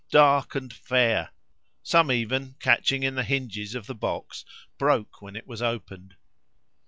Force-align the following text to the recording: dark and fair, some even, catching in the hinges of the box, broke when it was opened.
dark 0.09 0.55
and 0.55 0.73
fair, 0.73 1.29
some 1.83 2.11
even, 2.11 2.55
catching 2.59 3.03
in 3.03 3.13
the 3.13 3.23
hinges 3.23 3.75
of 3.75 3.85
the 3.85 3.93
box, 3.93 4.43
broke 4.79 5.21
when 5.21 5.35
it 5.35 5.45
was 5.45 5.61
opened. 5.61 6.15